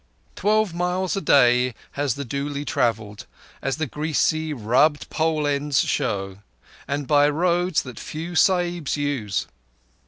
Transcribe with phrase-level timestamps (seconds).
[0.35, 3.27] Twelve miles a day has the dooli travelled,
[3.61, 6.39] as the greasy, rubbed pole ends show,
[6.87, 9.45] and by roads that few Sahibs use.